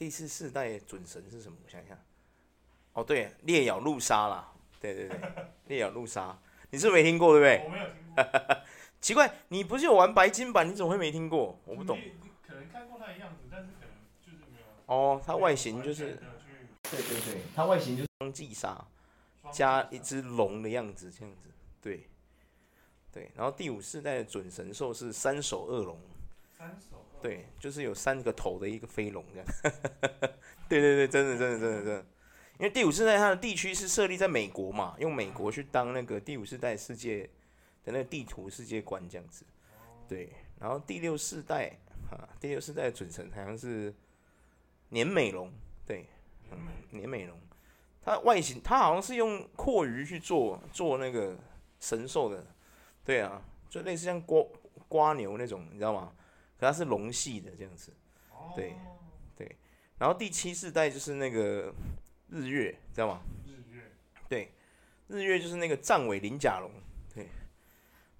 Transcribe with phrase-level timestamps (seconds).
[0.00, 1.58] 第四世代准神是什么？
[1.62, 1.94] 我想想。
[2.94, 4.50] 哦，对，烈咬陆鲨啦。
[4.80, 5.20] 对对对，
[5.66, 6.38] 烈咬陆鲨，
[6.70, 7.64] 你是不是没听过对不对？
[7.66, 8.56] 我没有听过。
[8.98, 10.66] 奇怪，你不是有玩白金版？
[10.66, 11.60] 你怎么会没听过？
[11.66, 12.00] 我不懂。
[12.48, 13.90] 可能看过它的样子，但是可能
[14.24, 14.66] 就是没有。
[14.86, 16.18] 哦，它外形就是。
[16.84, 18.82] 对对对，它外形就是双髻鲨，
[19.52, 21.50] 加一只龙的样子，这样子。
[21.82, 22.08] 对。
[23.12, 26.00] 对，然后第五世代的准神兽是三手恶龙。
[26.56, 27.04] 三手。
[27.22, 29.46] 对，就是有三个头的一个飞龙这样。
[30.68, 32.06] 对对对，真的真的真的真的。
[32.58, 37.22] 因为第五世代它的地区是设立在美国嘛，用美国去当那个第五世代世界
[37.84, 39.44] 的那个地图世界观这样子，
[40.08, 40.32] 对。
[40.58, 41.70] 然后第六世代
[42.10, 43.94] 啊，第六世代的准神好像是
[44.90, 45.50] 年美龙，
[45.86, 46.04] 对，
[46.50, 46.58] 嗯，
[46.90, 47.38] 年美龙。
[48.02, 51.34] 它外形它好像是用蛞蝓去做做那个
[51.80, 52.46] 神兽的，
[53.04, 54.52] 对啊，就类似像蜗
[54.88, 56.12] 蜗牛那种，你知道吗？
[56.60, 57.90] 可它是龙系的这样子，
[58.54, 58.76] 对
[59.34, 59.56] 对。
[59.98, 61.74] 然后第七世代就是那个。
[62.32, 63.22] 日月，知道吗？
[63.44, 63.82] 日月，
[64.28, 64.52] 对，
[65.08, 66.70] 日月就是那个藏尾鳞甲龙，
[67.12, 67.26] 对。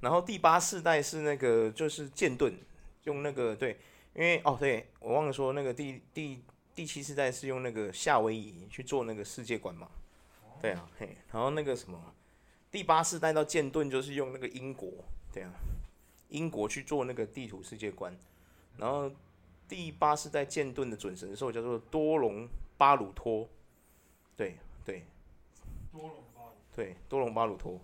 [0.00, 2.52] 然后第八世代是那个就是剑盾，
[3.04, 3.78] 用那个对，
[4.14, 6.42] 因为哦对，我忘了说那个第第
[6.74, 9.88] 第七世代是用那个夏威夷去做那个世界观嘛，
[10.60, 11.16] 对啊嘿。
[11.30, 12.12] 然后那个什么，
[12.68, 14.90] 第八世代到剑盾就是用那个英国，
[15.32, 15.52] 对啊，
[16.30, 18.12] 英国去做那个地图世界观。
[18.80, 19.10] 然后
[19.68, 23.48] 第八世代剑盾的准神兽叫做多隆巴鲁托。
[24.36, 25.04] 对对，
[25.92, 27.78] 多隆巴鲁，对多隆巴鲁托，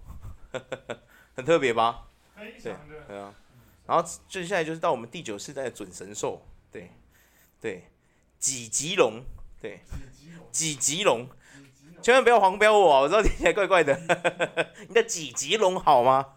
[1.37, 2.09] 很特别吧？
[2.35, 3.35] 非常的，对啊。
[3.87, 6.41] 然后接下来就是到我们第九世代的准神兽，
[6.73, 6.91] 对
[7.61, 7.85] 对，
[8.39, 9.23] 几级龙，
[9.61, 9.81] 对，
[10.51, 11.29] 几级龙，
[12.01, 13.95] 千万不要黄标我，我知道听起来怪怪的。
[14.89, 16.35] 你的几级龙好吗？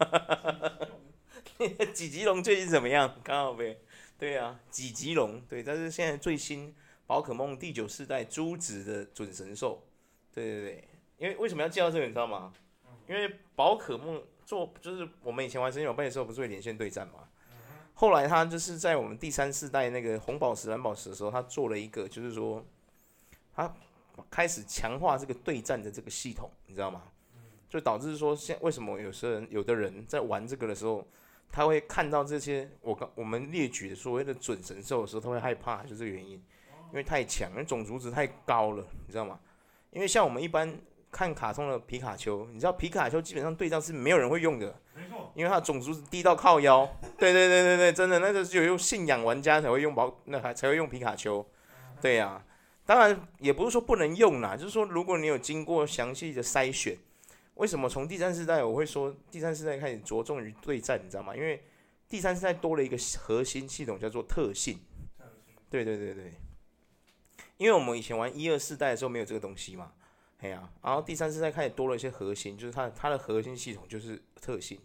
[1.58, 3.16] 你的几级龙最近怎么样？
[3.24, 3.80] 刚好呗。
[4.20, 6.76] 对啊，几级龙，对，但是现在最新
[7.08, 9.82] 宝可梦第九世代珠子的准神兽。
[10.34, 12.54] 对对对，因为为什么要介绍这个，你知道吗？
[13.08, 17.30] 因为宝可梦做就是我们以前玩神奇宝贝的时候，不是会连线对战吗？
[17.94, 22.64] 后来他就是在我们第三世代那个红宝石、蓝宝石的时候，他做了一个，就是说
[23.56, 23.74] 他
[24.30, 27.04] 开始强化这个对战的这个系统，你知道吗？
[27.70, 31.08] 就导致说现为什么有些人有的人在玩这个的时候，
[31.52, 36.34] 他会看到这些我刚我们列举的所谓的准神兽的时候，他会害怕，就是这个原因，
[36.92, 39.40] 因为太强，因为种族值太高了，你知道吗？
[39.92, 40.80] 因为像我们一般
[41.12, 46.88] 看卡通的皮卡丘，你知道皮卡丘基本上对战是没有人会用的，没错，因为它的种族是低到靠腰。
[47.18, 51.44] 对对对对对，真的，那个只有用信仰玩家才会用宝，那还才会用皮卡丘。
[52.00, 52.46] 对呀、啊，
[52.86, 56.96] 当然也不是说不能用啦，就是说如果你有经过详细的筛选，
[57.60, 61.36] 为什么从第三世代我会说第三世代开始着重于对战，你知道吗？
[61.36, 61.62] 因为
[62.08, 64.80] 第三世代多了一个核心系统叫做特性。
[65.70, 66.34] 对对对对。
[67.58, 69.92] 因为我们以前玩一二世代的时候没有这个东西嘛，
[70.38, 74.80] 哎呀、啊，然后第三世代开始多了一些核心，就是它它的核心系统就是特性。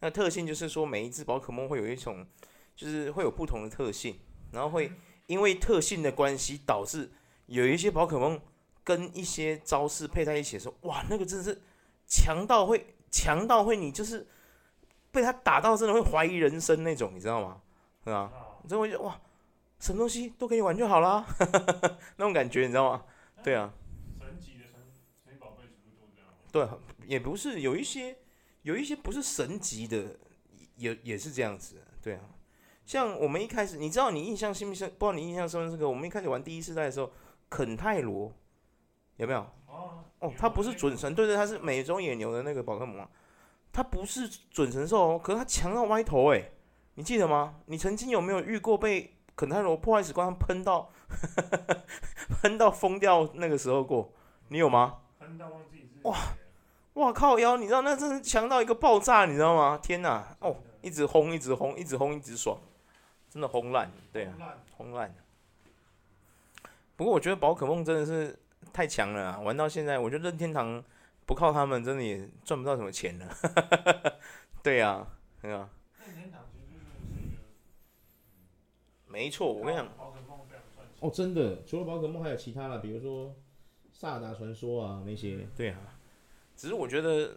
[0.00, 2.26] 那特性就是说每一只宝可梦会有一种，
[2.74, 4.18] 就是会有不同的特性，
[4.50, 4.90] 然后会
[5.28, 7.08] 因为特性的关系导致
[7.46, 8.40] 有一些宝可梦
[8.82, 11.62] 跟一些招式配在一起的时候，哇，那个真的是
[12.08, 14.26] 强到会强到会你就是
[15.12, 17.60] 被他打到真的会怀疑人生那种，你知道吗？
[18.02, 18.32] 是吧？
[18.64, 19.20] 你就会觉得哇。
[19.78, 21.24] 什么东西都可以玩就好了，
[22.18, 23.04] 那种感觉你知道吗？
[23.44, 23.72] 对啊。
[24.18, 24.74] 神级的神
[25.24, 26.28] 神宝贝全部都这样。
[26.50, 28.16] 对，也不是有一些
[28.62, 30.16] 有一些不是神级的，
[30.74, 31.80] 也也是这样子。
[32.02, 32.22] 对啊，
[32.84, 34.88] 像我们一开始，你知道你印象深不深？
[34.98, 35.88] 不知道你印象深不深刻？
[35.88, 37.12] 我们一开始玩第一世代的时候，
[37.48, 38.34] 肯泰罗
[39.18, 39.46] 有没有？
[39.78, 43.06] 哦，哦，他不是准神，对对，他是美洲野牛的那个宝可梦，
[43.72, 46.50] 他不是准神兽哦，可是他强到歪头哎，
[46.94, 47.54] 你记得吗？
[47.66, 49.14] 你曾经有没有遇过被？
[49.38, 50.90] 肯泰罗破坏时光喷到，
[52.42, 54.12] 喷到疯掉那个时候过，
[54.48, 54.96] 你有吗？
[56.02, 56.16] 哇，
[56.94, 59.78] 哇靠腰，你知道那真是强到一个爆炸，你知道吗？
[59.80, 62.58] 天哪，哦，一直轰，一直轰，一直轰，一直爽，
[63.30, 64.34] 真的轰烂，对啊，
[64.76, 65.14] 轰烂。
[66.96, 68.36] 不过我觉得宝可梦真的是
[68.72, 70.82] 太强了啊，玩到现在，我觉得任天堂
[71.26, 73.28] 不靠他们，真的也赚不到什么钱了。
[74.62, 75.06] 对呀，
[75.40, 75.70] 对啊。
[79.06, 79.88] 没错，我跟你讲，
[81.00, 83.34] 哦，真的，除了宝可梦还有其他的，比如说
[83.90, 85.48] 萨达传说啊那些。
[85.56, 85.98] 对啊，
[86.54, 87.36] 只是我觉得，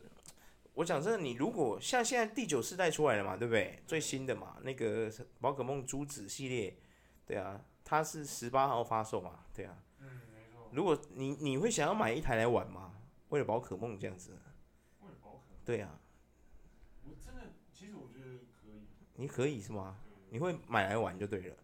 [0.73, 3.79] 我讲真的，你如果像现在第九世代出来了嘛，对不对？
[3.87, 6.75] 最新的嘛，那个宝可梦珠子系列，
[7.25, 9.75] 对啊，它是十八号发售嘛，对啊。
[10.71, 12.93] 如果你你会想要买一台来玩吗？
[13.29, 14.31] 为了宝可梦这样子。
[15.01, 15.59] 为了宝可梦。
[15.65, 15.99] 对啊。
[17.03, 18.81] 我真的，其实我觉得可以。
[19.15, 19.97] 你可以是吗？
[20.29, 21.55] 你会买来玩就对了。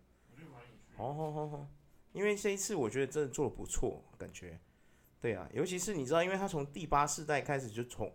[0.98, 1.68] 哦哦哦哦，
[2.12, 4.60] 因为这一次我觉得真的做的不错，感觉，
[5.22, 8.12] 对啊，尤其是你知道，因为他从第八世代开始就从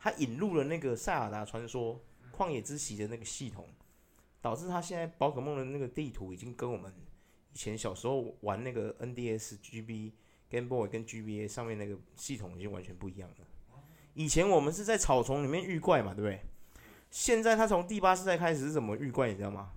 [0.00, 2.04] 他引入了那个塞尔达传说、
[2.36, 3.68] 旷野之息的那个系统，
[4.42, 6.92] 导致他现在宝可梦的那个地图已经跟我们
[7.52, 10.12] 以前小时候玩那个 NDS、GB、
[10.50, 13.36] Game Boy 跟 GBA 上面那个系统已经完全不一样了。
[14.14, 16.40] 以前我们是在草丛里面遇怪嘛，对不对？
[17.10, 19.70] 现在他从第八世代开始是怎么遇怪，你知道吗？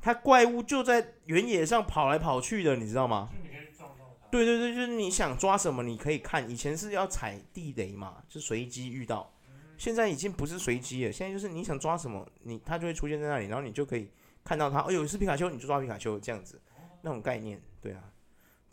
[0.00, 3.30] 他怪物就在原野上跑来跑去的，你知道吗？
[4.30, 6.48] 对对对，就是你想抓什么，你可以看。
[6.50, 9.32] 以前是要踩地雷嘛，就随机遇到。
[9.78, 14.10] 现在已经不是随机了，现在就是你想抓什么，你它就会出现在那里，然后你就可以
[14.44, 14.80] 看到它。
[14.80, 16.60] 哎呦，是皮卡丘，你就抓皮卡丘这样子，
[17.02, 18.02] 那种概念，对啊，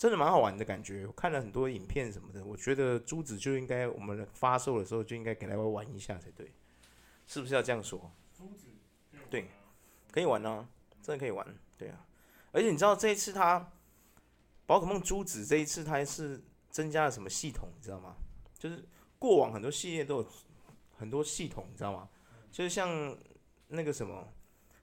[0.01, 1.05] 真的蛮好玩的感觉。
[1.05, 6.51] 我看了很多影片什么的，我觉得珠子就应该我们发售的时候就应该给它玩一下才对，
[7.27, 8.11] 是不是要这样说？
[8.35, 8.65] 珠子
[9.29, 9.51] 对，
[10.11, 10.67] 可以玩啊。
[11.03, 11.45] 真的可以玩，
[11.77, 12.03] 对啊，
[12.51, 13.71] 而且你知道这一次它
[14.65, 18.15] 宝可梦珠子这一次它是增加了什么系统，你知道吗？
[18.57, 18.83] 就是
[19.19, 20.27] 过往很多系列都有
[20.97, 22.09] 很多系统，你知道吗？
[22.51, 23.15] 就是像
[23.67, 24.27] 那个什么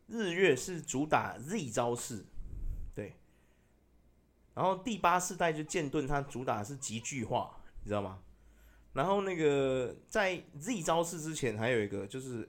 [0.07, 2.25] 日月是主打 Z 招式，
[4.59, 8.19] 然后第八世代就剑盾它主打的是集聚化，你知道吗？
[8.93, 12.49] 然后那个在 Z 招式之前还有一个就是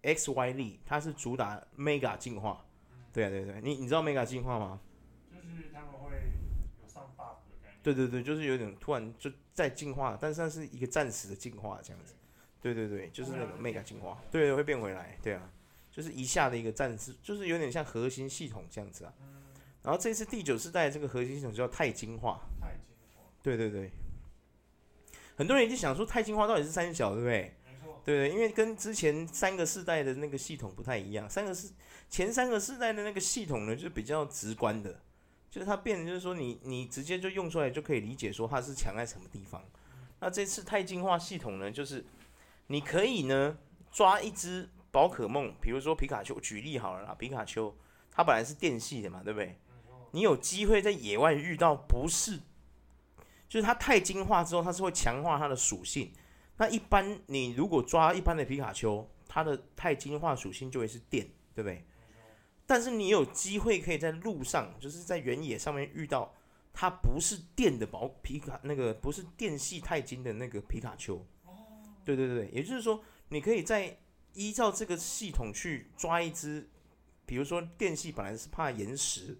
[0.00, 2.64] X Y 力，它是主打 Mega 进化。
[3.12, 4.80] 对啊，对对，你你知道 Mega 进化吗？
[5.30, 6.16] 就是他们会
[6.82, 7.78] 有上 buff 的概念。
[7.82, 12.14] 对对对，就是有点突然就在进化，但是它是一个暂时的进化这样子。
[12.62, 15.18] 对对对，就是那个 Mega 进化，对，会变回来。
[15.22, 15.50] 对啊，
[15.90, 19.12] 就是一下的一个暂时，就是有点像核心系统这样子啊。
[19.84, 22.40] 然后这次第九世代这个核心系统叫钛金化。
[22.60, 23.22] 钛金化。
[23.42, 23.92] 对对对。
[25.36, 27.54] 很多人已经想说钛金化到底是三小，对不对？
[28.04, 31.70] 对对，因为跟之前三个世代的那个系统不太一样，三个世
[32.10, 35.00] 前三个世代的那个系统呢，就比较直观的，
[35.50, 39.62] 就是它变的就是说你你直接就用出来就可以理解说它是强在什么地方。
[40.20, 42.04] 那这次钛进化系统呢，就是
[42.66, 43.56] 你可以呢
[43.90, 47.74] 抓一只宝可梦，比如说皮卡丘，举例好了啦，皮卡丘
[48.12, 49.56] 它本来是电系的嘛，对不对？
[50.14, 52.38] 你有机会在野外遇到不是，
[53.48, 56.12] 就是它钛进化之后，它是会强化它的属性。
[56.56, 61.84] 那一般你如果抓一般的皮卡丘，它的钛金化属性就会是电，对不对？
[62.64, 66.32] 但是你有机会可以在路上，就是在原野上面遇到
[66.72, 71.26] 它不是电的宝皮卡，那个不是电系钛金的那个皮卡丘。
[72.04, 73.98] 对对对，也就是说，你可以在
[74.34, 76.70] 依照这个系统去抓一只，
[77.26, 79.36] 比如说电系本来是怕岩石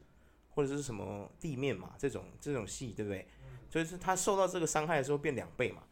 [0.55, 3.27] 或者是什么地面嘛，这种这种戏，对不对？
[3.69, 5.83] 所以是它受到这个伤害的时候变两倍嘛。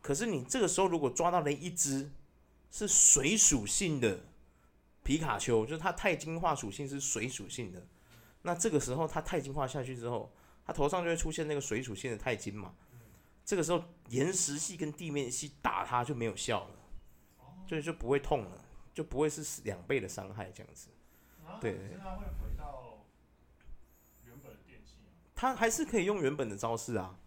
[0.00, 2.10] 可是你这个时候如果抓到了一只
[2.70, 4.20] 是水属性的
[5.02, 7.86] 皮卡丘，就是它钛金化属性是水属性的，
[8.42, 10.32] 那这个时候它钛金化下去之后，
[10.64, 12.74] 它头上就会出现那个水属性的钛金嘛。
[13.44, 16.74] 这个时候岩石系跟地面系打它就没有效了，
[17.66, 20.88] 就就不会痛了，就不会是两倍的伤害这样子。
[21.60, 21.98] 对对对。
[21.98, 23.06] 它会回到
[24.26, 24.80] 原本的电
[25.38, 25.40] 系？
[25.40, 27.18] 它还是可以用原本的招式啊，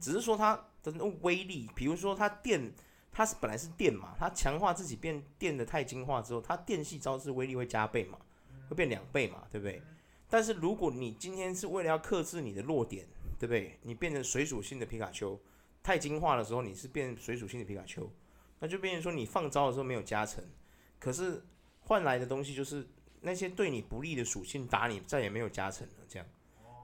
[0.00, 0.64] 只是说它。
[0.80, 2.72] 的那威力，比如说它电，
[3.10, 8.16] 它是本来是电嘛，它强化自己变电的太精化之后，它电系招式威力会加倍嘛，
[8.70, 9.82] 会变两倍嘛，对不对？
[10.30, 13.04] 但是如果你今天是为了要克制你的弱点，
[13.40, 13.76] 对不对？
[13.82, 15.38] 你变成水属性的皮卡丘，
[15.82, 18.08] 太精化的时候你是变水属性的皮卡丘，
[18.60, 20.42] 那就变成说你放招的时候没有加成，
[21.00, 21.42] 可是
[21.80, 22.86] 换来的东西就是
[23.20, 26.28] 那些对你不利的属性打你再也没有加成了，这样，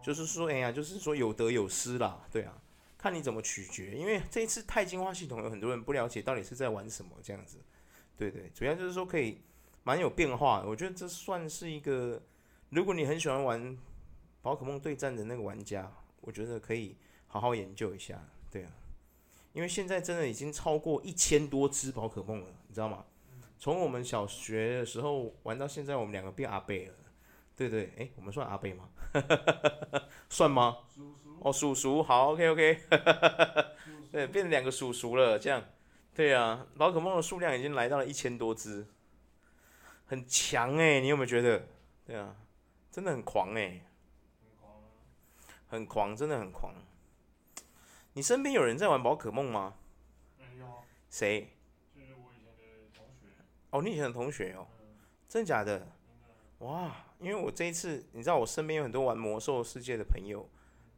[0.04, 2.60] 就是说，哎呀，就是说有得有失啦，对啊。
[2.96, 7.58] 看你怎么取决，因为这一次钛金化系统有很多人不了解到底是在玩什么这样子，
[8.16, 9.42] 对对，主要就是说可以
[9.82, 10.64] 蛮有变化。
[10.66, 12.22] 我觉得这算是一个，
[12.70, 13.76] 如果你很喜欢玩
[14.40, 15.92] 宝可梦对战的那个玩家，
[16.22, 16.96] 我觉得可以
[17.26, 18.70] 好好研究一下，对啊，
[19.52, 23.04] 因为现在真的已经超过一千多只宝可梦了，你知道吗？
[23.58, 26.94] 从我们小学的时候玩到现在，我们两个变阿贝了，
[27.56, 28.88] 对对，诶，我们算阿贝吗？
[30.28, 30.78] 算吗？
[31.40, 32.80] 哦，叔叔好，OK OK，
[34.10, 35.62] 对，变成两个叔叔了，这样，
[36.14, 38.86] 对啊，宝可梦的数量已经来到了一千多只，
[40.06, 41.66] 很强哎，你有没有觉得？
[42.06, 42.34] 对啊，
[42.90, 43.84] 真的很狂哎，
[45.68, 46.74] 很狂，真的很狂。
[48.14, 49.74] 你身边有人在玩宝可梦吗？
[50.38, 50.66] 没有。
[51.10, 51.52] 谁？
[51.94, 53.26] 就是我以前的同学。
[53.70, 54.66] 哦，你以前的同学哦，
[55.28, 55.86] 真的假的？
[56.64, 60.48] 哇，因为我这一次，你知道我身边有很多玩魔兽世界的朋友。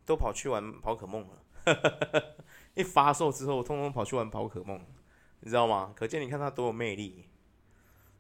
[0.06, 1.42] 都跑去玩宝可梦了，
[2.74, 4.80] 一发售之后，通通跑去玩宝可梦，
[5.40, 5.92] 你知道吗？
[5.96, 7.28] 可见你看它多有魅力，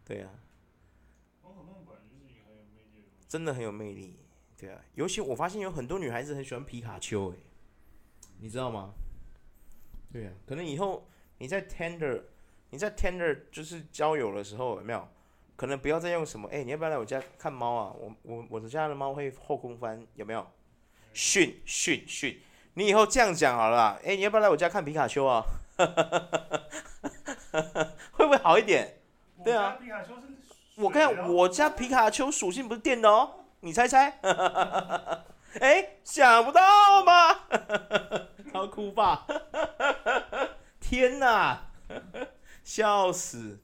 [0.04, 0.30] 对、啊。
[1.40, 4.18] 宝可梦本来就是很有魅力，真的很有魅力，
[4.56, 7.36] 对啊，尤其我发现有很多女孩子很喜欢皮卡丘，哎，
[8.40, 8.92] 你知道吗？
[10.12, 12.20] 对啊，可能以后你在 Tender，
[12.70, 15.08] 你在 Tender 就是交友的时候有没有？
[15.56, 17.92] 可能不要再用什么，哎，你要不要来我家看猫啊？
[17.98, 20.46] 我我我的家的猫会后空翻，有没有？
[21.12, 22.38] 训训训，
[22.74, 25.42] 你以后这样讲好了啦，哎，你要不要来我家看皮卡丘啊？
[28.12, 28.98] 会不会好一点？
[29.42, 29.78] 对啊，
[30.76, 34.18] 我看我家皮卡丘属性不是电的哦，你猜猜？
[35.60, 36.60] 哎，想不到
[37.02, 37.40] 吗？
[38.52, 39.26] 超酷吧？
[40.80, 41.70] 天哪，
[42.62, 43.58] 笑死！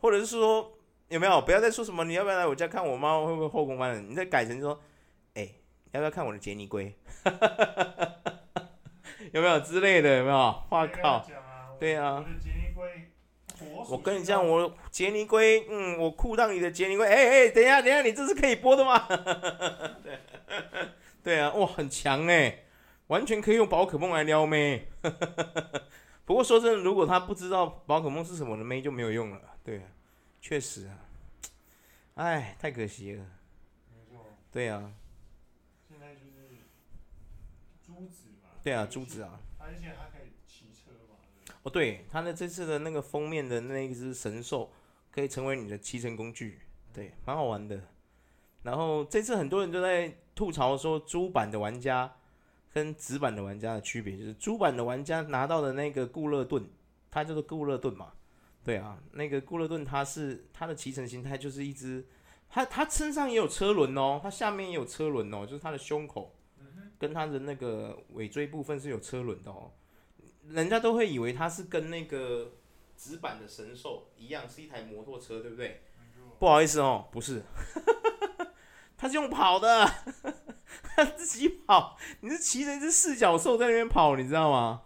[0.00, 0.72] 或者是说
[1.12, 1.40] 有没有？
[1.42, 4.00] 不要再说什么，你要不要来我家看我猫会不会后空翻了？
[4.00, 4.80] 你再改成说，
[5.34, 5.48] 哎，
[5.92, 6.94] 要不要看我的杰尼龟？
[9.32, 10.18] 有没有之类的？
[10.18, 10.36] 有没有？
[10.36, 11.24] 我靠！
[11.78, 12.24] 对啊。
[13.88, 19.06] 我跟你讲，我杰尼龟，嗯，我裤裆里的杰尼龟，哎、欸、哎、欸，等一下，等一下，你这是可以播的吗？
[20.02, 20.18] 对，
[21.22, 22.64] 对啊，哇，很强哎，
[23.08, 24.88] 完全可以用宝可梦来撩妹。
[26.24, 29.40] 不过说真的，如果他不知道宝可梦是什么的妹就没有用了。
[29.62, 29.82] 对，
[30.42, 30.98] 确实啊，
[32.16, 33.24] 哎，太可惜了。
[33.90, 34.26] 没错。
[34.50, 34.92] 对啊。
[35.88, 36.58] 现在就是
[37.80, 38.50] 珠子嘛。
[38.62, 39.40] 对啊，珠子啊。
[39.58, 40.32] 而且还可以。
[41.64, 44.72] 哦，对，他的这次的那个封面的那一只神兽，
[45.12, 46.60] 可以成为你的骑乘工具，
[46.92, 47.80] 对，蛮好玩的。
[48.64, 52.12] 然后这次很多人都在吐槽说，猪版的玩家
[52.72, 56.64] 跟纸版的玩家的区别，就是猪版的玩家拿到的那个固勒盾，
[57.08, 58.12] 它叫做固勒盾嘛，
[58.64, 62.06] 对啊，那个固勒顿它是它的骑乘形态就是一只，
[62.48, 66.34] 它它身上也有车轮哦，它下面也有车轮哦，就是它的胸口
[66.98, 69.72] 跟它的那个尾椎部分是有车轮的哦。
[70.48, 72.52] 人家都会以为它是跟那个
[72.96, 75.82] 纸板的神兽一样，是一台摩托车，对不对？
[76.38, 77.42] 不好意思哦，不是，
[78.96, 79.88] 它是用跑的，
[80.94, 84.82] 它自己跑，你是骑着一只四脚兽在那边跑，你知道吗？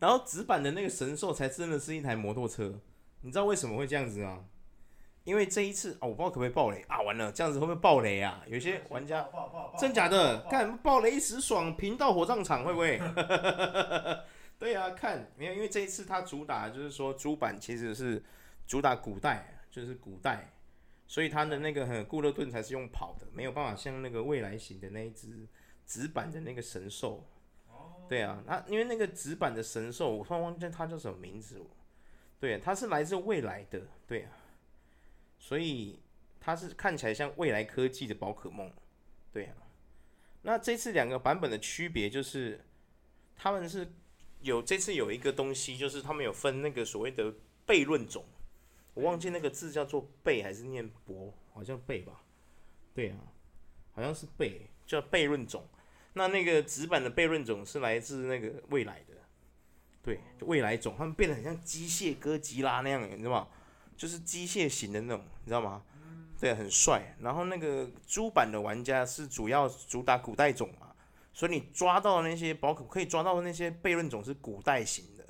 [0.00, 2.80] 然后纸板的那个神兽才真的是一台摩托车，
[3.20, 4.46] 你知道为什么会这样子吗？
[5.24, 7.02] 因为这一次啊、哦，我不知道可不可以爆雷啊！
[7.02, 8.42] 完了，这样子会不会爆雷啊？
[8.48, 9.28] 有些玩家
[9.78, 12.98] 真假的，看爆雷一时爽，频道火葬场会不会？
[14.58, 15.52] 对啊，看没有？
[15.52, 18.24] 因为这一次它主打就是说，主板其实是
[18.66, 20.50] 主打古代，就是古代，
[21.06, 25.46] 所以它的那个很固勒顿才是用跑的，没有办法像那个未来型的那一只
[25.86, 27.29] 纸板的那个神兽。
[28.10, 31.62] 对啊，那因为那个纸板的神兽，我突然忘记它叫什么名字。
[32.40, 34.32] 对啊，它是来自未来的，对啊。
[35.38, 36.00] 所以
[36.40, 38.68] 它是看起来像未来科技的宝可梦，
[39.32, 39.54] 对啊。
[40.42, 42.60] 那这次两个版本的区别就是，
[43.36, 43.88] 他们是
[44.40, 47.32] 有这次有一个东西，就是他们有分那个所谓的
[47.64, 48.24] 悖论种，
[48.94, 52.20] 我忘记那个字叫做悖还是念悖，好像悖吧？
[52.92, 53.18] 对啊，
[53.92, 55.64] 好像是悖，叫悖论种。
[56.20, 59.14] 那那个纸版的悖论种是来自那个未来的，
[60.02, 63.48] 对，未来种，他们变得很像机械哥吉拉那样，你知道吗？
[63.96, 65.82] 就是机械型的那种，你知道吗？
[66.38, 67.16] 对，很帅。
[67.20, 70.88] 然后那个猪版的玩家是主要主打古代种嘛，
[71.32, 75.24] 所以你抓到那些宝可可以抓到的那些悖论种是古代型的，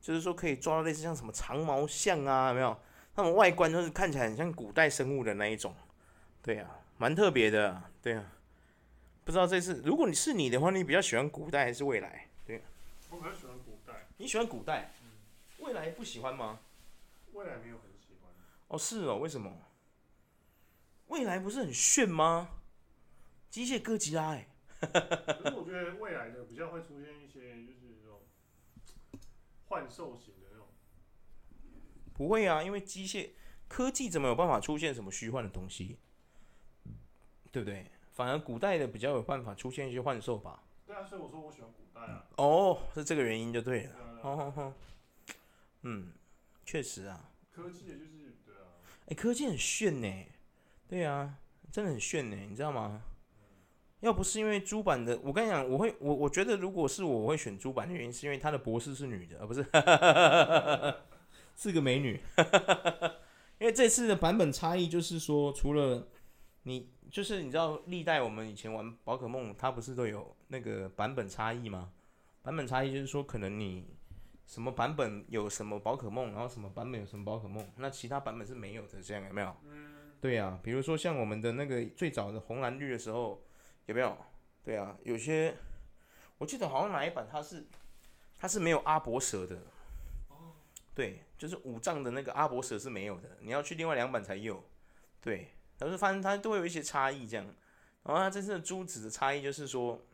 [0.00, 2.78] 就是说可以抓到类似像什么长毛象啊，有没有？
[3.14, 5.74] 那种外观就是看起来很像古代生物的那一种，
[6.42, 6.68] 对啊，
[6.98, 8.24] 蛮特别的，对啊。
[9.28, 12.30] 不知道这次如果你是你的话，你比较喜欢古代还是未来？
[12.46, 12.62] 对，
[13.10, 14.06] 我比较喜欢古代。
[14.16, 14.90] 你喜欢古代？
[15.58, 16.60] 未来不喜欢吗？
[17.34, 18.32] 未来没有很喜欢。
[18.68, 19.52] 哦，是哦，为什么？
[21.08, 22.48] 未来不是很炫吗？
[23.50, 24.48] 机械哥吉拉哎。
[24.80, 24.86] 可
[25.50, 28.22] 是我觉得未来的比较会出现一些，就是那种
[29.66, 30.68] 幻兽型的那种。
[32.14, 33.32] 不会啊，因为机械
[33.68, 35.98] 科技怎么有办法出现什么虚幻的东西？
[37.52, 37.90] 对不对？
[38.18, 40.64] 反而古代的比较有办法出现一些幻兽吧。
[40.84, 42.26] 对啊，所以我说我喜欢古代啊。
[42.36, 43.92] 哦，是这个原因就对了。
[44.20, 44.72] 好好好。
[45.82, 46.10] 嗯，
[46.64, 47.30] 确实啊。
[47.52, 48.82] 科技也就是对啊。
[49.02, 50.24] 哎、欸，科技很炫呢，
[50.88, 51.36] 对啊，
[51.70, 53.00] 真的很炫呢，你知道吗？
[54.00, 59.64] 要不是因为猪版的，我跟你讲，我会我我觉得如果是我，我会选猪版的原因是因为他的博士是女的，而不是
[61.54, 62.20] 是个美女。
[63.60, 66.08] 因为这次的版本差异就是说，除了
[66.68, 71.90] 你就是你知道历代我们以前玩宝可梦，它不是都有那个版本差异吗？
[72.42, 73.96] 版本差异就是说，可能你。
[74.46, 79.54] 什么版本有什么宝可梦，然后什么版本有什么宝可梦，那其他版本是没有的，这样有没有？
[79.66, 83.44] 嗯，对呀、啊，比如说像我们的那个最早的红蓝绿的时候，
[83.84, 84.16] 有没有？
[84.64, 85.54] 对啊，有些
[86.38, 87.66] 我记得好像哪一版它是
[88.38, 89.56] 它是没有阿伯蛇的，
[90.30, 90.56] 哦，
[90.94, 94.64] 对，就是五藏的那个阿伯蛇是没有的，你要去另外两版才有，
[95.20, 97.46] 对，但是反正它都会有一些差异这样，
[98.02, 100.04] 然后它这次的珠子的差异就是说，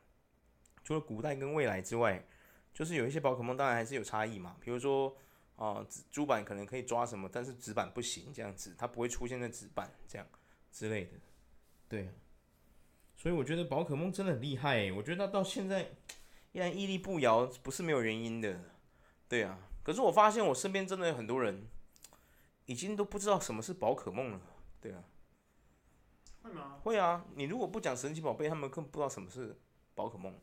[0.84, 2.24] 除了古代跟未来之外，
[2.72, 4.56] 就是有一些宝可梦当然还是有差异嘛。
[4.60, 5.16] 比如说
[5.56, 10.26] 啊，珠板可能可以抓什么，但是纸板不行，这样子它不会出现在纸板这样
[10.70, 11.12] 之类的。
[11.88, 12.10] 对，
[13.16, 15.90] 所以我觉得宝可梦真的很厉害，我觉得它到现在
[16.52, 18.60] 依然屹立不摇，不是没有原因的。
[19.28, 21.66] 对啊，可是我发现我身边真的有很多人。
[22.66, 24.40] 已经都不知道什么是宝可梦了，
[24.80, 25.04] 对啊，
[26.44, 26.78] 会吗？
[26.84, 29.56] 会啊，你如果不讲神奇宝贝，他们更不知道什么是
[29.94, 30.38] 宝可梦。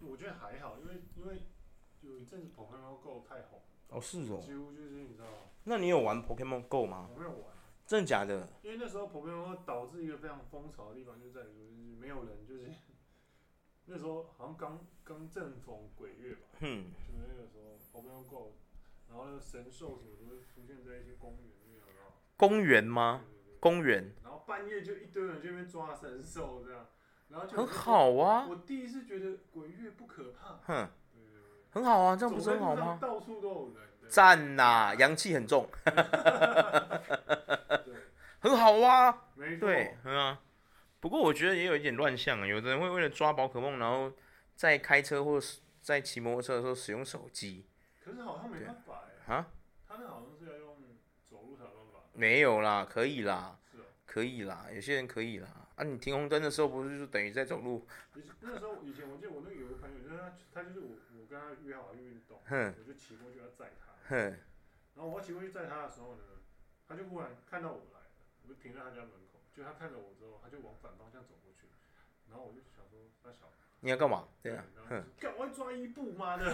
[0.00, 1.42] 我觉得还好，因为因为
[2.00, 3.60] 有一阵子 Pokemon Go 太红。
[3.88, 4.40] 哦，是哦。
[4.40, 5.36] 几乎就是你知道吗？
[5.64, 7.10] 那你有玩 Pokemon Go 吗？
[7.12, 7.40] 我没有玩。
[7.86, 8.48] 真的假的？
[8.62, 12.70] 因为那时候 Pokemon Go 导致一个非常风潮的地方，就在于说，就是没有人，就是
[13.84, 16.40] 那时候好像刚刚正逢鬼月吧。
[16.60, 16.90] 嗯。
[17.06, 18.52] 就是那个时候 Pokemon Go。
[19.08, 22.12] 然后那个神兽什么都会出现在一些公园里面，有没有？
[22.36, 23.22] 公园吗？
[23.24, 24.12] 对对对公园。
[24.46, 26.86] 半夜就一堆人去那边抓神兽，这样，
[27.28, 28.46] 然后就很好啊。
[28.48, 30.60] 我第一次觉得鬼月不可怕。
[30.66, 30.88] 哼。
[31.70, 32.98] 很好啊，这样不是很好吗？
[33.00, 33.86] 到处都有人。
[34.08, 35.68] 赞呐，阳气很重。
[35.84, 35.94] 对。
[38.38, 39.24] 很好啊。
[39.34, 39.68] 没错。
[39.68, 40.40] 对，嗯啊。
[41.00, 44.10] 不过我觉得也有一点乱象啊，有的人会为了抓宝可梦，然后
[44.54, 45.46] 在开车或者
[45.82, 47.66] 在骑摩托车的时候使用手机。
[48.02, 49.34] 可是好像没办法哎。
[49.34, 49.46] 啊？
[49.88, 50.76] 他们好像是要用
[51.28, 52.00] 走路才有办法。
[52.14, 53.58] 没有啦，可以啦。
[54.16, 55.68] 可以啦，有些人可以啦。
[55.76, 57.86] 啊，你停红灯的时候不是就等于在走路？
[58.40, 64.16] 那时候以前我记得我那个有个朋友，就是他，他就是我，我跟他约好去运动，哼，我就骑过去要载他，哼。
[64.96, 66.24] 然后我骑过去载他的时候呢，
[66.88, 71.68] 他就忽然看到我来了，我就停在他家门口，就他看着我之后，他就往反方向走过去，
[72.30, 73.52] 然后我就想说他小。
[73.86, 74.24] 你要干嘛？
[74.42, 76.52] 对啊，哼，赶快抓伊布妈的，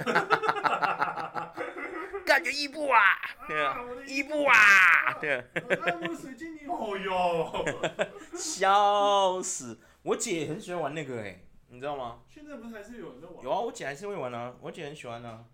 [2.26, 3.00] 感觉 伊布啊，
[3.48, 7.64] 对啊，伊布啊，对啊，我的水晶你好哟，
[8.36, 9.80] 笑死！
[10.02, 12.20] 我姐也很喜欢玩那个哎，你知道吗？
[12.28, 13.42] 现在不是还是有人在玩？
[13.42, 15.46] 有啊，我姐还是会玩啊，我姐很喜欢啊，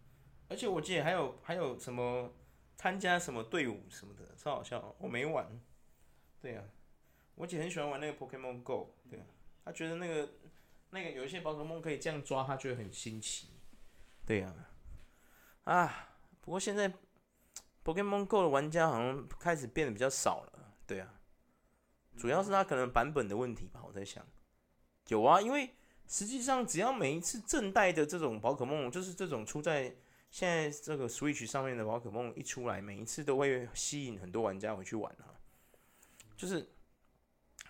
[0.49, 2.35] 而且我姐还有还有什么
[2.75, 4.97] 参加什么队伍什么的，超好笑。
[4.99, 5.47] 我没玩，
[6.41, 6.64] 对啊，
[7.37, 9.27] 我姐很喜欢玩那个 Pokemon Go，对啊，
[9.64, 10.29] 她觉得那个。
[10.90, 13.48] 那个有一些宝可梦可以这样抓，他觉得很新奇，
[14.24, 14.55] 对呀、
[15.64, 16.09] 啊，啊，
[16.40, 16.90] 不过现在
[17.85, 21.20] Pokemon Go 的玩家好像开始变得比较少了，对啊，
[22.16, 24.27] 主要是他可能版本的问题吧，我在想，
[25.09, 25.74] 有啊，因为
[26.07, 29.94] 实际上只要每一次正代的这种宝可梦，就是这种出在
[30.31, 35.37] 现在这个 Switch 上面的宝可梦一出来，每一次都会吸引很多玩家回去玩啊，
[36.35, 36.66] 就是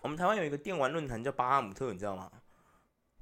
[0.01, 2.31] 我们台湾有一个电玩论坛叫巴哈姆特，你知道吗？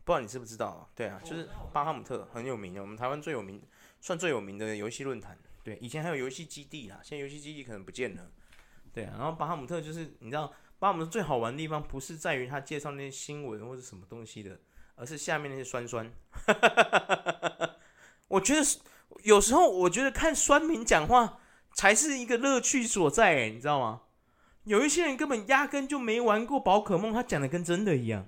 [0.08, 0.89] 不知道你知不知道？
[0.96, 3.62] 对啊，就是巴哈姆特很有名的，我们台湾最有名，
[4.00, 5.38] 算最有名的游戏论坛。
[5.65, 8.32] 对，以前还有游戏基地啊，现在游戏基地可能不见了。
[8.93, 14.58] 对啊，然后巴哈姆特就是你知道，巴哈姆特最好玩的地方不是在于他介绍那些新闻或者什么东西的，
[14.96, 16.10] 而是下面那些酸酸。
[18.30, 18.62] 我觉得
[19.24, 21.39] 有时候我觉得看酸民讲话
[21.74, 24.04] 才是一个乐趣所在，哎，你知道吗？
[24.67, 28.25] 有一些人根本压根就没玩过宝可梦，他讲的跟真的一样，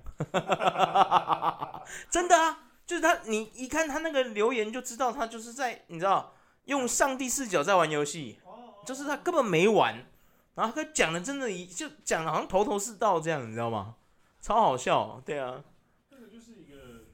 [2.10, 8.38] 真的啊，就是他，你一看他那个留言就知道他就是在，你知道，用上帝视角在玩游戏，
[8.86, 10.06] 就是他根本没玩，
[10.54, 13.96] 然后他讲的真的，一就讲的好像头头是道这样，你知道吗？
[14.40, 15.62] 超好笑，对啊，
[16.08, 17.04] 这个就是一个，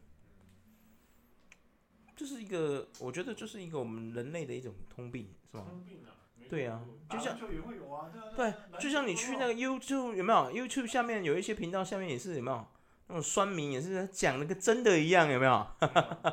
[2.14, 5.64] 就是一个，我觉得就是一个我们人类的一种通病，是吗？
[5.68, 6.14] 通病啊。
[6.48, 7.36] 对呀、啊，就像
[8.36, 12.66] 对，就像你去那个 YouTube 有没有？YouTube 下面有一些频道下面也是有没有？
[13.08, 15.66] 那种酸民也是讲的跟真的一样，有没有？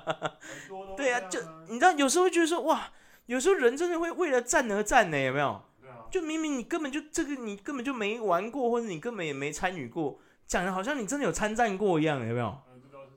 [0.98, 2.92] 对、啊，就你知道有时候会觉得说哇，
[3.28, 5.62] 有时候人真的会为了战而战呢，有没有？
[6.10, 12.58] 就明明你根本就这个你根本就没玩过，或者你根本也没参与过，讲的好像你真的有参战过一样，有没有？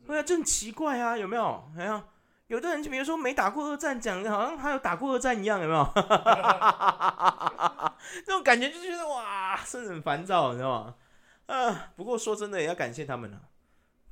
[0.06, 1.64] 对啊，就很奇怪啊，有没有？
[1.78, 2.04] 哎呀。
[2.48, 5.84] 有的人就比如说没打过二战，讲的好像还有打过二战一样，有没有？
[8.24, 10.94] 这种感觉就觉得哇，是很烦躁，你知道吗？
[11.46, 13.40] 啊，不过说真的也要感谢他们啊，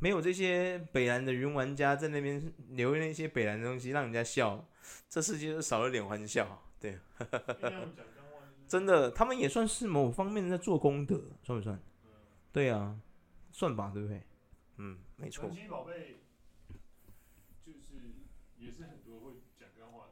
[0.00, 4.66] 没有这些北蓝的云玩家在那边留那些北蓝的东西让人家笑，
[5.08, 6.60] 这世界就少了点欢笑。
[6.80, 6.98] 对，
[8.66, 11.80] 真的，他们也算是某方面在做功德，算不算？
[12.52, 12.96] 对啊，
[13.52, 14.22] 算吧，对不对？
[14.78, 15.48] 嗯，没错。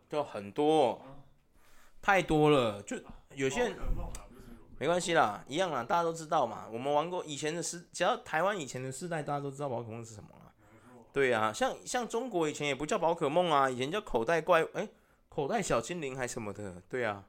[0.09, 1.01] 就很多，
[2.03, 2.97] 太多了，就
[3.35, 3.79] 有些人
[4.79, 6.69] 没关系啦，一样啦，大家都知道嘛。
[6.71, 10.53] 我们玩过以前的世，只要台湾以前的世代，大家都知道宝可梦是什么啊。
[11.15, 14.89] 对啊，像像中国以前也不叫宝可梦啊，以前叫口袋怪，哎，
[15.29, 16.83] 口袋小精灵还什么的。
[16.91, 17.25] 对啊，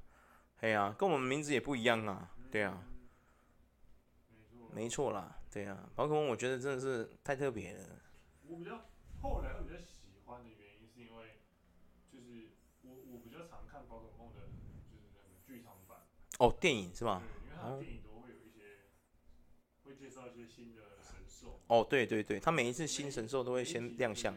[0.60, 2.32] 哎呀，跟我们名字也不一样啊。
[2.52, 2.84] 对啊，
[4.74, 7.84] 没错啦，对啊，宝可梦我觉得真的是太特别了。
[8.48, 8.82] 我比较
[9.22, 11.40] 后来会比较喜欢的原因是因为，
[12.12, 12.50] 就是
[12.82, 14.42] 我我比较常看宝可梦的，
[14.90, 16.00] 就是那个剧场版。
[16.40, 17.22] 哦，电影是吧？
[17.22, 18.80] 对，因为它电影都会有一些，
[19.84, 21.60] 会介绍一些新的神兽。
[21.68, 24.36] 哦，对对对，他每一次新神兽都会先亮相。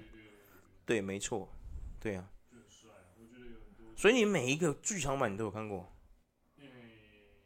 [0.85, 1.49] 对，没错，
[1.99, 2.31] 对啊。
[2.51, 3.97] 就很帅啊，我觉得有很多。
[3.97, 5.93] 所以你每一个剧场版你都有看过？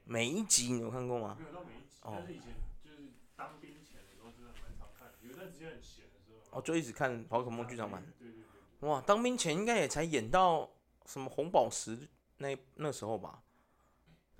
[0.04, 1.36] 每一集你有看过吗？
[1.38, 5.08] 没有到每一集，但是以前就是当兵前的时候，真的蛮常看。
[5.22, 8.04] 有段时间很闲的时候，哦，就一直看宝可梦剧场版。
[8.18, 8.42] 对对
[8.80, 8.88] 对。
[8.88, 10.68] 哇，当兵前应该也才演到
[11.06, 11.96] 什么红宝石
[12.38, 13.40] 那那时候吧？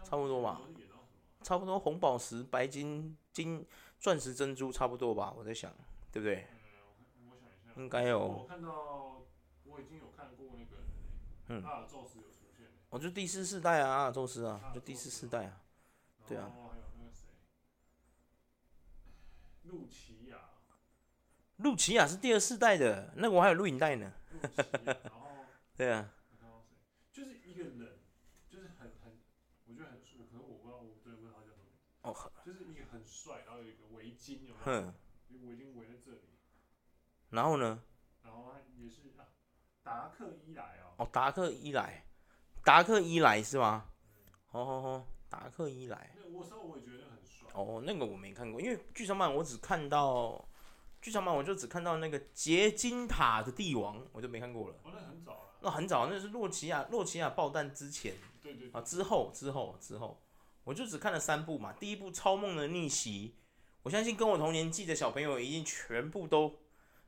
[0.05, 0.61] 差不多吧。
[1.43, 3.67] 差不多红宝石、白金、金、
[3.99, 5.33] 钻石、珍珠，差不多吧？
[5.37, 5.73] 我在想，
[6.13, 6.47] 对不对？
[7.77, 8.19] 应该有。
[8.21, 9.23] 我看到，
[9.65, 10.83] 我已经有看过那个，
[11.49, 12.67] 嗯，阿尔宙斯有出现。
[12.91, 15.63] 我就第四世代啊，阿尔宙斯啊，就第四世代啊。
[16.27, 17.29] 对啊，还有那个谁，
[19.63, 20.51] 露琪亚，
[21.57, 24.13] 露琪亚是第二世代的，那个我还有录影带呢。
[25.75, 26.13] 对啊，
[27.11, 28.01] 就是一个人，
[28.51, 29.19] 就是很很，
[29.67, 31.65] 我觉得很帅，可是我不知道，我真的不知道他叫什么。
[32.13, 34.93] 哦，就是一个很帅，然后有一个围巾，有没有？
[35.49, 36.21] 围巾围在这里。
[37.31, 37.83] 然后呢？
[38.23, 39.27] 然后他也是啊，
[39.83, 40.95] 达克伊莱哦。
[40.99, 42.05] 哦，达克伊莱，
[42.65, 43.87] 达克伊莱是吗？
[44.51, 45.07] 哦哦哦。
[45.29, 47.49] 达克伊莱，我说我也觉得很帅。
[47.55, 50.45] 哦，那个我没看过，因为剧场版我只看到
[51.01, 54.75] 剧场版，我就只看到那个结晶塔的帝王，我就没看过了。
[54.83, 55.55] 哦，那很早了。
[55.61, 58.17] 那很早，那是洛奇亚，洛奇亚爆弹之前。
[58.43, 58.73] 对对，对。
[58.73, 60.21] 啊，之后之后之后，
[60.65, 61.73] 我就只看了三部嘛。
[61.73, 63.35] 第一部《超梦的逆袭》，
[63.83, 66.59] 我相信跟我同年纪的小朋友一定全部都，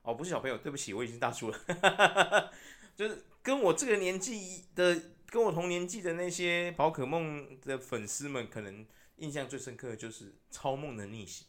[0.02, 1.58] 哦，不是小朋友，对不起，我已经大叔了，
[2.96, 5.00] 就是跟我这个年纪的。
[5.32, 8.86] 跟我同年纪的那些宝可梦的粉丝们，可能
[9.16, 11.44] 印象最深刻的就是《超梦的逆袭》，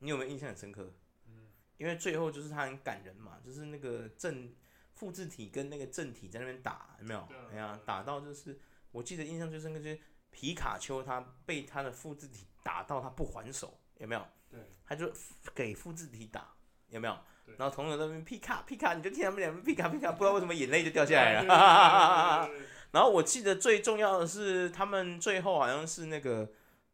[0.00, 0.92] 你有没有印象很深刻？
[1.28, 4.52] 嗯，因为最后就是他很感人嘛，就是那个正
[4.92, 7.28] 复制体跟那个正体在那边打，有没有？
[7.52, 8.58] 哎呀，打到就是
[8.90, 14.26] 我记得印象最深刻就是皮卡丘他被他的复制体打到他不还手，有没有？
[14.50, 15.12] 对，他就
[15.54, 16.54] 给复制体打，
[16.88, 17.16] 有没有？
[17.58, 22.48] 然后同学在那边皮卡皮卡，你就听他们两边皮卡皮卡，不知道为什么眼泪就掉下来了。
[22.92, 26.48] 然后我记得最重要的是，他们最后好像是那个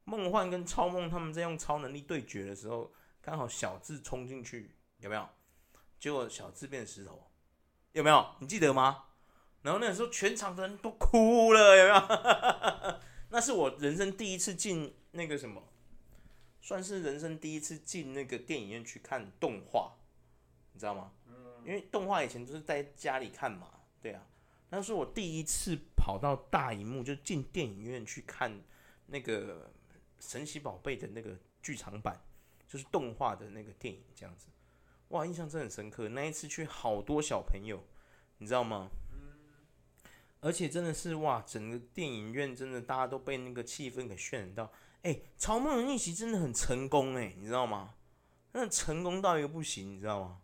[0.04, 5.28] 梦幻跟超梦他们在用超能力对决的时候，刚好小智冲进去，有没有？
[5.98, 7.30] 结果小智变石头，
[7.92, 8.26] 有没有？
[8.38, 9.04] 你记得吗？
[9.62, 13.00] 然后那个时候全场的人都哭了，有没有？
[13.30, 15.62] 那是我人生第一次进那个什么，
[16.60, 19.92] 算是人生第一次进那个电影院去看动画，
[20.72, 21.12] 你知道吗？
[21.64, 23.68] 因为动画以前都是在家里看嘛，
[24.00, 24.24] 对啊。
[24.68, 28.62] 那是我第一次跑到大荧幕，就进电影院去看
[29.06, 29.72] 那个
[30.20, 32.20] 神奇宝贝的那个剧场版，
[32.68, 34.46] 就是动画的那个电影，这样子，
[35.08, 36.08] 哇，印象真的很深刻。
[36.08, 37.82] 那一次去好多小朋友，
[38.38, 38.90] 你知道吗？
[40.40, 44.64] 而且真的是哇，整个电影院真的大家都被那个气氛给渲染到。
[45.02, 47.94] 哎、欸，超梦的逆袭真的很成功哎，你知道吗？
[48.52, 50.40] 真的成功到一个不行，你知道吗？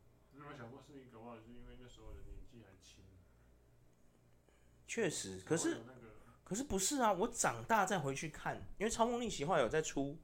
[4.86, 5.80] 确实，可是，
[6.44, 7.10] 可是不是啊？
[7.10, 10.18] 我长大再回去看，因为《超梦逆袭》后来有在出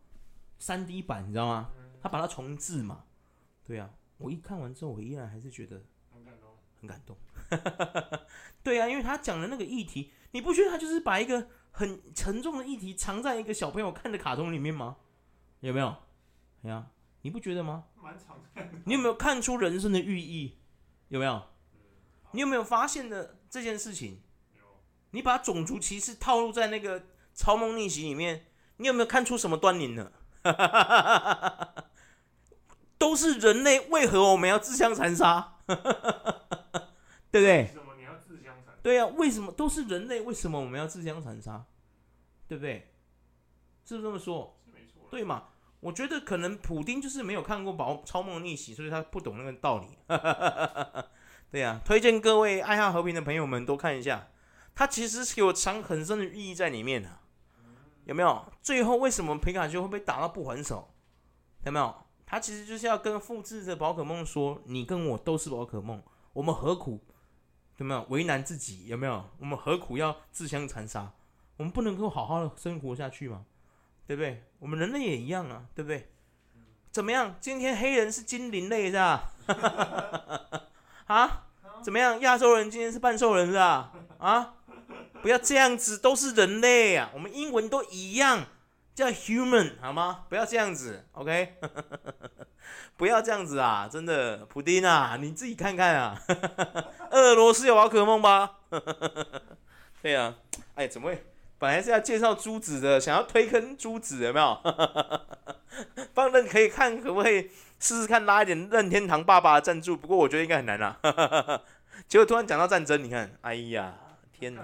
[0.58, 1.72] 三 D 版，你知道吗？
[2.02, 3.06] 他把它重置嘛。
[3.64, 6.50] 对啊，我一看完之后，我依然还是觉得很感动，
[6.80, 7.16] 很感动。
[8.62, 14.96] 对啊，因为他讲的那个议题，你不觉得他就是把一个很沉重的议题藏在一个小朋友看的卡通里面吗？
[15.60, 15.96] 有没有？
[16.62, 16.86] 对啊，
[17.22, 17.84] 你不觉得吗？
[18.84, 20.58] 你有没有看出人生的寓意？
[21.08, 21.42] 有没有？
[22.32, 24.20] 你有没有发现的这件事情？
[25.12, 30.12] 你把种族歧视套路在那个超梦逆袭里面，你有没有看出什么端倪呢？
[32.98, 35.58] 都是人类，为何我们要自相残杀？
[37.30, 37.62] 对不对？
[37.62, 38.80] 为什么你要自相残杀？
[38.82, 40.20] 对呀，为什么都是人类？
[40.20, 41.64] 为什么我们要自相残杀？
[42.46, 42.94] 对不对？
[43.84, 44.58] 是不是这么说？
[44.64, 45.08] 是没错。
[45.10, 45.48] 对嘛？
[45.80, 49.98] 我觉得可能普丁就是没有看过《宝超梦逆袭》，所以他不懂那个道理。
[51.50, 54.28] 对呀，推荐各位爱好和平的朋友们多看一下。
[54.74, 57.18] 他其实是有藏很深的寓意在里面的，
[58.04, 58.52] 有没有？
[58.62, 60.94] 最后为什么皮卡丘会被打到不还手？
[61.64, 61.94] 有没有？
[62.24, 67.02] 他其实就是要跟复制的宝可梦说：“你跟我都是宝可梦，我们何苦
[67.78, 68.86] 有没有为难自己？
[68.86, 69.24] 有没有？
[69.38, 71.10] 我们何苦要自相残杀？
[71.56, 73.44] 我们不能够好好的生活下去吗？
[74.06, 74.44] 对不对？
[74.58, 76.08] 我们人类也一样啊，对不对？
[76.90, 77.36] 怎么样？
[77.40, 79.30] 今天黑人是精灵类是吧？
[81.06, 81.46] 啊？
[81.82, 82.18] 怎么样？
[82.20, 83.92] 亚洲人今天是半兽人是吧？
[84.18, 84.54] 啊？
[85.22, 87.10] 不要这样子，都是人类啊！
[87.14, 88.46] 我们英文都一样，
[88.98, 90.24] 叫 human 好吗？
[90.28, 91.54] 不要这样子，OK？
[92.98, 93.88] 不要这样子啊！
[93.88, 96.20] 真的，普丁啊，你自己看看啊。
[97.12, 98.56] 俄罗斯有宝可梦吧？
[100.02, 100.34] 对啊，
[100.74, 101.24] 哎，怎么会？
[101.60, 104.60] 本来是要介绍珠子的，想要推坑珠子，有没有？
[106.12, 109.96] 放任可以看，可不可以试试看拉一点任天堂爸爸的赞助？
[109.96, 110.98] 不过我觉得应该很难啊。
[112.08, 113.94] 结果突然讲到战争，你看，哎呀，
[114.32, 114.62] 天哪！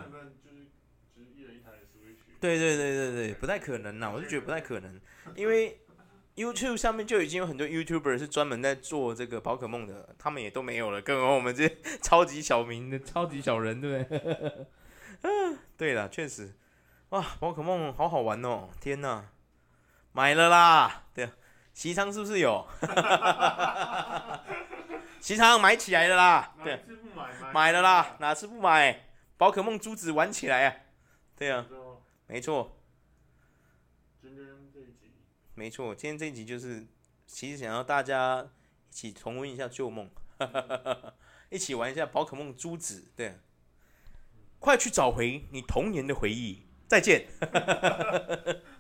[2.44, 5.00] 对对对对对，不太可能呐，我就觉得不太可能，
[5.35, 5.80] 因为
[6.37, 14.66] YouTube 上面就已经有很多 YouTuber 是专门在做这个宝可梦的，他们也都没有了，更何况我们这些 超级小民的超级小人，对不对？
[15.22, 16.52] 嗯， 对了，确实，
[17.09, 19.24] 哇，宝可梦好好玩哦，天呐，
[20.12, 21.30] 买了啦，对，
[21.72, 22.66] 西昌是不是有？
[25.18, 26.85] 西昌买起来了啦，对，
[27.54, 29.07] 买了啦，哪次不买？
[29.38, 30.76] 宝可梦珠子玩起来啊，
[31.38, 31.64] 对啊。
[32.26, 32.80] 没错，
[34.20, 35.12] 今天这一集，
[35.54, 36.87] 没错，今天这一集就是，
[37.26, 38.50] 其实想要大家
[38.90, 40.10] 一起重温一下旧梦，
[41.50, 43.37] 一起玩一下宝可梦珠子，对、啊，
[44.58, 47.28] 快去找回你童年的回忆，再见。